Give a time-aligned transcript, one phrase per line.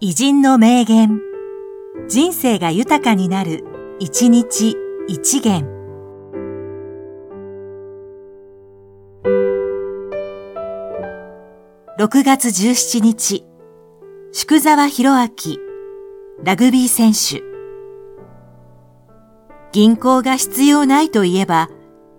[0.00, 1.20] 偉人の名言。
[2.06, 3.64] 人生が豊かになる、
[3.98, 4.76] 一日
[5.08, 5.66] 一元。
[11.98, 13.44] 6月17日、
[14.30, 15.28] 宿沢博明、
[16.44, 17.42] ラグビー選手。
[19.72, 21.70] 銀行が必要ないと言えば、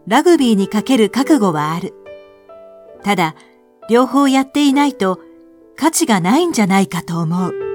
[0.05, 1.93] ラグビーにかける覚悟はある。
[3.04, 3.36] ただ、
[3.89, 5.21] 両方やっていないと
[5.77, 7.68] 価値がないんじゃないかと思う。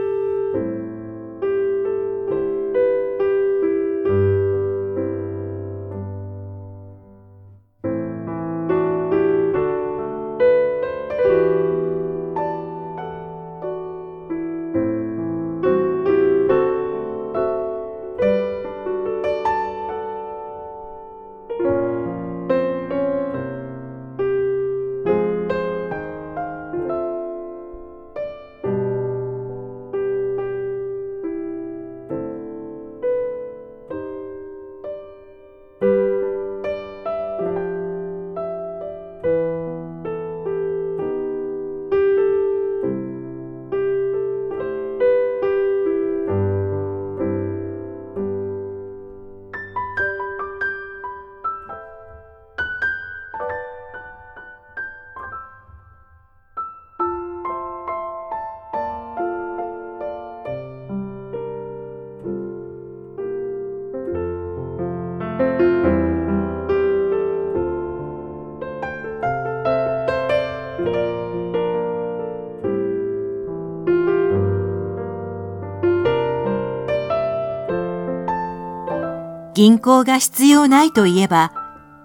[79.54, 81.52] 銀行が必要ないと言えば、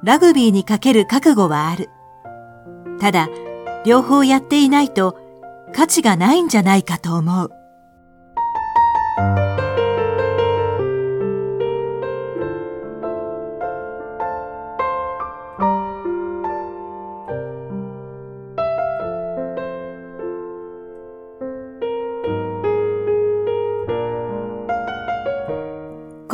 [0.04, 1.90] ラグビーにかける覚悟はある。
[3.00, 3.28] ただ、
[3.86, 5.18] 両方やっていないと
[5.74, 7.59] 価値がないんじゃないかと思う。